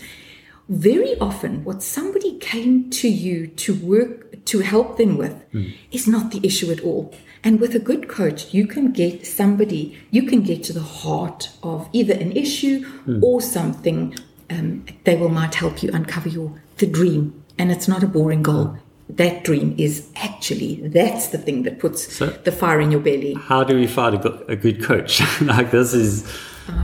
very 0.69 1.17
often 1.19 1.63
what 1.63 1.83
somebody 1.83 2.37
came 2.39 2.89
to 2.91 3.07
you 3.07 3.47
to 3.47 3.73
work 3.73 4.43
to 4.45 4.59
help 4.59 4.97
them 4.97 5.17
with 5.17 5.43
is 5.91 6.07
not 6.07 6.31
the 6.31 6.39
issue 6.43 6.71
at 6.71 6.81
all. 6.81 7.13
And 7.43 7.59
with 7.59 7.75
a 7.75 7.79
good 7.79 8.07
coach, 8.07 8.53
you 8.53 8.65
can 8.67 8.91
get 8.91 9.25
somebody, 9.25 9.97
you 10.11 10.23
can 10.23 10.41
get 10.43 10.63
to 10.65 10.73
the 10.73 10.81
heart 10.81 11.49
of 11.61 11.89
either 11.91 12.13
an 12.13 12.31
issue 12.31 12.85
or 13.21 13.41
something. 13.41 14.15
Um, 14.49 14.85
they 15.03 15.15
will 15.17 15.29
might 15.29 15.55
help 15.55 15.83
you 15.83 15.89
uncover 15.91 16.29
your 16.29 16.61
the 16.77 16.87
dream, 16.87 17.43
and 17.57 17.71
it's 17.71 17.87
not 17.87 18.01
a 18.03 18.07
boring 18.07 18.43
goal. 18.43 18.77
That 19.09 19.43
dream 19.43 19.75
is 19.77 20.07
actually 20.15 20.87
that's 20.87 21.27
the 21.27 21.37
thing 21.37 21.63
that 21.63 21.79
puts 21.79 22.13
So- 22.13 22.27
the 22.27 22.51
fire 22.51 22.79
in 22.79 22.91
your 22.91 23.01
belly. 23.01 23.33
How 23.33 23.63
do 23.63 23.75
we 23.75 23.87
find 23.87 24.15
a 24.15 24.17
good, 24.17 24.45
a 24.47 24.55
good 24.55 24.81
coach? 24.83 25.21
like 25.41 25.71
this 25.71 25.93
is 25.93 26.23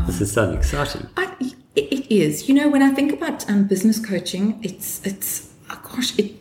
this 0.07 0.19
is 0.21 0.31
so 0.31 0.51
exciting. 0.51 1.07
I, 1.15 1.33
it 1.75 1.83
it 1.93 2.11
is. 2.11 2.49
You 2.49 2.55
know, 2.55 2.67
when 2.69 2.81
I 2.81 2.91
think 2.93 3.13
about 3.13 3.49
um, 3.49 3.63
business 3.65 3.97
coaching, 4.05 4.59
it's 4.61 5.01
it's 5.05 5.49
oh 5.69 5.79
gosh, 5.83 6.17
it 6.19 6.33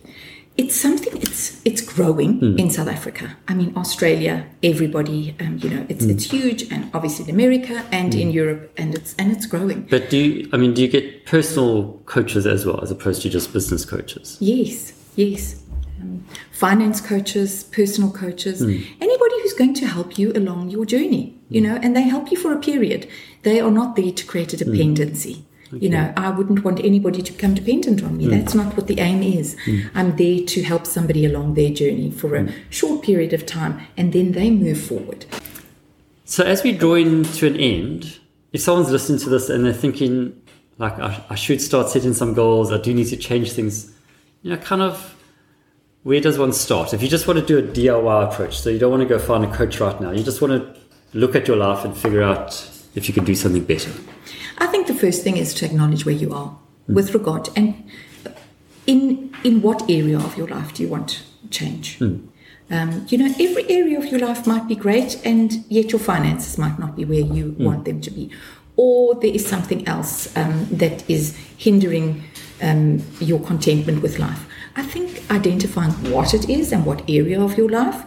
it's 0.56 0.74
something. 0.74 1.16
It's 1.22 1.37
it's 1.68 1.82
growing 1.82 2.32
hmm. 2.40 2.58
in 2.58 2.70
South 2.70 2.88
Africa. 2.88 3.36
I 3.46 3.52
mean, 3.54 3.70
Australia, 3.76 4.34
everybody, 4.62 5.36
um, 5.38 5.58
you 5.62 5.68
know, 5.68 5.84
it's 5.90 6.04
hmm. 6.04 6.12
it's 6.12 6.24
huge, 6.24 6.62
and 6.72 6.90
obviously 6.94 7.24
in 7.28 7.34
America 7.38 7.84
and 7.92 8.14
in 8.14 8.28
hmm. 8.28 8.38
Europe, 8.40 8.62
and 8.80 8.94
it's 8.94 9.14
and 9.18 9.30
it's 9.34 9.46
growing. 9.52 9.80
But 9.94 10.08
do 10.10 10.16
you, 10.16 10.48
I 10.54 10.56
mean 10.56 10.72
do 10.74 10.80
you 10.84 10.88
get 10.88 11.26
personal 11.26 11.72
coaches 12.14 12.46
as 12.46 12.64
well 12.66 12.80
as 12.84 12.90
opposed 12.90 13.20
to 13.22 13.28
just 13.36 13.52
business 13.52 13.84
coaches? 13.84 14.26
Yes, 14.40 14.76
yes. 15.16 15.62
Um, 16.00 16.24
finance 16.52 17.00
coaches, 17.00 17.50
personal 17.64 18.10
coaches, 18.12 18.62
anybody 19.06 19.36
who's 19.42 19.56
going 19.62 19.74
to 19.74 19.86
help 19.86 20.16
you 20.16 20.32
along 20.40 20.70
your 20.70 20.84
journey, 20.94 21.24
you 21.48 21.60
know, 21.60 21.76
and 21.82 21.96
they 21.96 22.02
help 22.02 22.30
you 22.30 22.36
for 22.36 22.52
a 22.52 22.60
period. 22.70 23.08
They 23.42 23.60
are 23.60 23.70
not 23.80 23.96
there 23.96 24.12
to 24.12 24.24
create 24.30 24.52
a 24.52 24.56
dependency. 24.56 25.44
You 25.72 25.90
know, 25.90 26.12
I 26.16 26.30
wouldn't 26.30 26.64
want 26.64 26.80
anybody 26.80 27.22
to 27.22 27.32
become 27.32 27.54
dependent 27.54 28.02
on 28.02 28.16
me. 28.16 28.26
Mm. 28.26 28.30
That's 28.30 28.54
not 28.54 28.76
what 28.76 28.86
the 28.86 29.00
aim 29.00 29.22
is. 29.22 29.54
Mm. 29.66 29.90
I'm 29.94 30.16
there 30.16 30.44
to 30.44 30.62
help 30.62 30.86
somebody 30.86 31.26
along 31.26 31.54
their 31.54 31.70
journey 31.70 32.10
for 32.10 32.36
a 32.36 32.44
mm. 32.44 32.54
short 32.70 33.02
period 33.02 33.32
of 33.32 33.44
time 33.44 33.80
and 33.96 34.12
then 34.12 34.32
they 34.32 34.50
move 34.50 34.80
forward. 34.80 35.26
So 36.24 36.44
as 36.44 36.62
we 36.62 36.72
draw 36.72 36.94
into 36.94 37.46
an 37.46 37.56
end, 37.56 38.18
if 38.52 38.60
someone's 38.60 38.90
listening 38.90 39.18
to 39.20 39.28
this 39.28 39.48
and 39.48 39.64
they're 39.64 39.72
thinking, 39.72 40.40
like, 40.78 40.98
I, 40.98 41.24
I 41.30 41.34
should 41.34 41.60
start 41.60 41.88
setting 41.88 42.14
some 42.14 42.34
goals, 42.34 42.72
I 42.72 42.78
do 42.78 42.94
need 42.94 43.06
to 43.08 43.16
change 43.16 43.52
things, 43.52 43.92
you 44.42 44.50
know, 44.50 44.56
kind 44.56 44.82
of, 44.82 45.16
where 46.02 46.20
does 46.20 46.38
one 46.38 46.52
start? 46.52 46.94
If 46.94 47.02
you 47.02 47.08
just 47.08 47.26
want 47.26 47.40
to 47.40 47.44
do 47.44 47.58
a 47.58 47.62
DIY 47.62 48.32
approach, 48.32 48.58
so 48.58 48.70
you 48.70 48.78
don't 48.78 48.90
want 48.90 49.02
to 49.02 49.08
go 49.08 49.18
find 49.18 49.44
a 49.44 49.54
coach 49.54 49.80
right 49.80 50.00
now, 50.00 50.10
you 50.12 50.22
just 50.22 50.40
want 50.40 50.52
to 50.52 50.80
look 51.12 51.34
at 51.34 51.48
your 51.48 51.56
life 51.56 51.84
and 51.84 51.96
figure 51.96 52.22
out 52.22 52.52
if 52.94 53.08
you 53.08 53.14
can 53.14 53.24
do 53.24 53.34
something 53.34 53.64
better. 53.64 53.90
I 54.58 54.66
the 54.88 54.94
first 54.94 55.22
thing 55.22 55.36
is 55.36 55.54
to 55.54 55.64
acknowledge 55.64 56.04
where 56.04 56.14
you 56.14 56.32
are 56.34 56.58
with 56.88 57.14
regard 57.14 57.48
and 57.54 57.74
in 58.86 59.30
in 59.44 59.62
what 59.62 59.82
area 59.88 60.18
of 60.18 60.36
your 60.36 60.48
life 60.48 60.74
do 60.74 60.82
you 60.82 60.88
want 60.88 61.22
change. 61.50 61.98
Um, 62.70 63.06
you 63.08 63.16
know, 63.16 63.32
every 63.40 63.64
area 63.70 63.98
of 63.98 64.06
your 64.06 64.20
life 64.20 64.46
might 64.46 64.68
be 64.68 64.74
great, 64.74 65.18
and 65.24 65.64
yet 65.68 65.90
your 65.90 65.98
finances 65.98 66.58
might 66.58 66.78
not 66.78 66.96
be 66.96 67.04
where 67.04 67.20
you 67.20 67.54
want 67.58 67.84
them 67.86 68.00
to 68.02 68.10
be, 68.10 68.30
or 68.76 69.14
there 69.14 69.34
is 69.38 69.46
something 69.46 69.88
else 69.88 70.36
um, 70.36 70.66
that 70.70 71.08
is 71.08 71.34
hindering 71.56 72.24
um, 72.60 73.02
your 73.20 73.40
contentment 73.40 74.02
with 74.02 74.18
life. 74.18 74.44
I 74.76 74.82
think 74.82 75.22
identifying 75.30 75.92
what 76.12 76.34
it 76.34 76.48
is 76.50 76.72
and 76.72 76.84
what 76.84 77.08
area 77.08 77.40
of 77.40 77.56
your 77.56 77.70
life, 77.70 78.04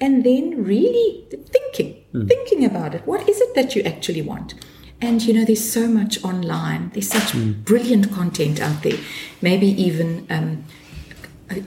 and 0.00 0.22
then 0.22 0.64
really 0.64 1.24
thinking, 1.56 2.04
thinking 2.28 2.64
about 2.64 2.94
it. 2.94 3.02
What 3.06 3.28
is 3.28 3.40
it 3.40 3.54
that 3.56 3.74
you 3.74 3.82
actually 3.82 4.22
want? 4.22 4.54
And 5.00 5.22
you 5.22 5.34
know, 5.34 5.44
there's 5.44 5.68
so 5.70 5.86
much 5.88 6.22
online. 6.24 6.90
There's 6.94 7.08
such 7.10 7.34
brilliant 7.64 8.10
content 8.12 8.60
out 8.60 8.82
there. 8.82 8.98
Maybe 9.42 9.66
even 9.66 10.26
um, 10.30 10.64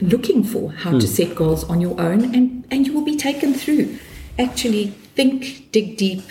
looking 0.02 0.44
for 0.44 0.72
how 0.72 0.92
to 1.00 1.08
set 1.08 1.36
goals 1.36 1.64
on 1.66 1.80
your 1.82 2.00
own, 2.02 2.24
and 2.36 2.66
and 2.72 2.86
you 2.88 2.94
will 2.94 3.06
be 3.06 3.16
taken 3.16 3.54
through. 3.54 3.98
Actually, 4.40 4.88
think, 5.16 5.72
dig 5.72 5.98
deep. 5.98 6.24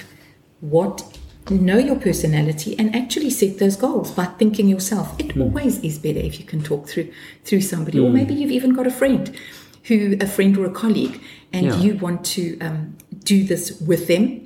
What 0.60 1.16
know 1.50 1.78
your 1.78 1.96
personality 1.96 2.76
and 2.78 2.94
actually 2.96 3.30
set 3.30 3.58
those 3.58 3.76
goals 3.76 4.10
by 4.10 4.24
thinking 4.24 4.68
yourself. 4.68 5.14
It 5.20 5.36
always 5.36 5.78
is 5.84 5.98
better 5.98 6.18
if 6.18 6.40
you 6.40 6.44
can 6.44 6.62
talk 6.62 6.88
through 6.88 7.12
through 7.44 7.60
somebody, 7.60 8.00
or 8.00 8.10
maybe 8.10 8.34
you've 8.34 8.50
even 8.50 8.72
got 8.74 8.86
a 8.86 8.90
friend 8.90 9.32
who 9.84 10.16
a 10.20 10.26
friend 10.26 10.56
or 10.58 10.64
a 10.66 10.70
colleague, 10.70 11.20
and 11.52 11.66
Yeah. 11.66 11.78
you 11.78 11.94
want 11.98 12.24
to 12.36 12.58
um, 12.60 12.96
do 13.22 13.44
this 13.44 13.80
with 13.80 14.08
them. 14.08 14.45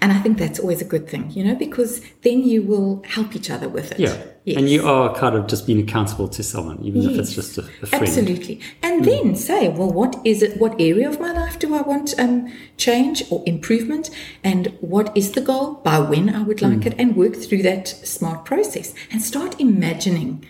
And 0.00 0.12
I 0.12 0.18
think 0.20 0.38
that's 0.38 0.58
always 0.58 0.80
a 0.80 0.84
good 0.84 1.08
thing, 1.08 1.30
you 1.30 1.44
know, 1.44 1.54
because 1.54 2.00
then 2.22 2.42
you 2.42 2.62
will 2.62 3.02
help 3.06 3.34
each 3.34 3.50
other 3.50 3.68
with 3.68 3.92
it. 3.92 4.00
Yeah. 4.00 4.22
Yes. 4.44 4.56
And 4.56 4.70
you 4.70 4.88
are 4.88 5.14
kind 5.14 5.34
of 5.34 5.46
just 5.46 5.66
being 5.66 5.78
accountable 5.78 6.26
to 6.28 6.42
someone, 6.42 6.82
even 6.82 7.02
if 7.02 7.18
it's 7.18 7.34
just 7.34 7.58
a, 7.58 7.62
a 7.82 7.86
friend. 7.86 8.04
Absolutely. 8.04 8.60
And 8.82 9.04
then 9.04 9.36
say, 9.36 9.68
well, 9.68 9.90
what 9.90 10.16
is 10.24 10.42
it? 10.42 10.58
What 10.58 10.80
area 10.80 11.06
of 11.06 11.20
my 11.20 11.32
life 11.32 11.58
do 11.58 11.74
I 11.74 11.82
want 11.82 12.18
um, 12.18 12.50
change 12.78 13.24
or 13.30 13.42
improvement? 13.44 14.08
And 14.42 14.68
what 14.80 15.14
is 15.14 15.32
the 15.32 15.42
goal? 15.42 15.74
By 15.84 15.98
when 15.98 16.34
I 16.34 16.42
would 16.42 16.62
like 16.62 16.86
it? 16.86 16.94
And 16.98 17.14
work 17.14 17.36
through 17.36 17.62
that 17.64 17.88
smart 17.88 18.46
process 18.46 18.94
and 19.10 19.20
start 19.20 19.60
imagining 19.60 20.46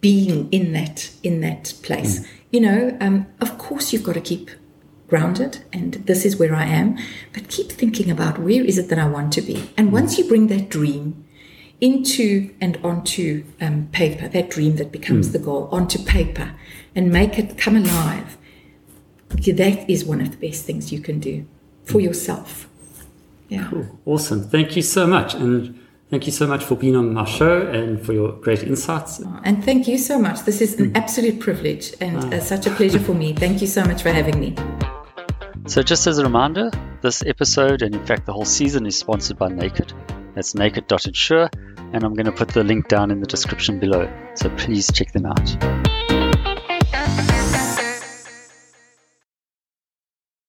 being 0.00 0.48
in 0.50 0.72
that 0.72 1.10
in 1.22 1.40
that 1.42 1.74
place. 1.82 2.26
You 2.50 2.60
know, 2.60 2.96
um, 3.00 3.26
of 3.40 3.56
course, 3.56 3.92
you've 3.92 4.02
got 4.02 4.14
to 4.14 4.20
keep 4.20 4.50
grounded 5.08 5.64
and 5.72 5.94
this 5.94 6.24
is 6.24 6.36
where 6.36 6.54
I 6.54 6.64
am, 6.64 6.98
but 7.32 7.48
keep 7.48 7.70
thinking 7.70 8.10
about 8.10 8.38
where 8.38 8.64
is 8.64 8.78
it 8.78 8.88
that 8.88 8.98
I 8.98 9.08
want 9.08 9.32
to 9.34 9.40
be. 9.40 9.70
And 9.76 9.92
once 9.92 10.18
you 10.18 10.26
bring 10.26 10.48
that 10.48 10.68
dream 10.68 11.24
into 11.80 12.54
and 12.60 12.78
onto 12.82 13.44
um, 13.60 13.88
paper, 13.92 14.28
that 14.28 14.50
dream 14.50 14.76
that 14.76 14.90
becomes 14.90 15.32
the 15.32 15.38
goal, 15.38 15.68
onto 15.70 15.98
paper, 15.98 16.54
and 16.94 17.12
make 17.12 17.38
it 17.38 17.58
come 17.58 17.76
alive, 17.76 18.36
that 19.28 19.90
is 19.90 20.04
one 20.04 20.20
of 20.20 20.30
the 20.30 20.48
best 20.48 20.64
things 20.64 20.92
you 20.92 21.00
can 21.00 21.20
do 21.20 21.46
for 21.84 22.00
yourself. 22.00 22.68
Yeah. 23.48 23.68
Cool. 23.70 23.98
Awesome. 24.04 24.42
Thank 24.48 24.76
you 24.76 24.82
so 24.82 25.06
much. 25.06 25.34
And 25.34 25.78
thank 26.10 26.26
you 26.26 26.32
so 26.32 26.46
much 26.46 26.64
for 26.64 26.74
being 26.74 26.96
on 26.96 27.12
my 27.12 27.24
show 27.24 27.66
and 27.68 28.04
for 28.04 28.12
your 28.12 28.32
great 28.32 28.62
insights. 28.62 29.20
And 29.44 29.64
thank 29.64 29.86
you 29.86 29.98
so 29.98 30.18
much. 30.18 30.42
This 30.42 30.60
is 30.60 30.80
an 30.80 30.96
absolute 30.96 31.40
privilege 31.40 31.94
and 32.00 32.34
uh, 32.34 32.40
such 32.40 32.66
a 32.66 32.70
pleasure 32.70 33.00
for 33.00 33.14
me. 33.14 33.34
Thank 33.34 33.60
you 33.60 33.68
so 33.68 33.84
much 33.84 34.02
for 34.02 34.10
having 34.10 34.40
me. 34.40 34.56
So, 35.66 35.82
just 35.82 36.06
as 36.06 36.18
a 36.18 36.24
reminder, 36.24 36.70
this 37.02 37.24
episode 37.24 37.82
and 37.82 37.94
in 37.94 38.06
fact 38.06 38.24
the 38.24 38.32
whole 38.32 38.44
season 38.44 38.86
is 38.86 38.96
sponsored 38.96 39.36
by 39.36 39.48
Naked. 39.48 39.92
That's 40.34 40.54
naked.insure, 40.54 41.50
and 41.92 42.04
I'm 42.04 42.14
going 42.14 42.26
to 42.26 42.32
put 42.32 42.48
the 42.48 42.62
link 42.62 42.86
down 42.88 43.10
in 43.10 43.20
the 43.20 43.26
description 43.26 43.80
below. 43.80 44.08
So, 44.34 44.48
please 44.50 44.92
check 44.92 45.10
them 45.12 45.26
out. 45.26 45.85